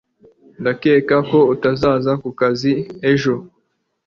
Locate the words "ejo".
3.11-3.33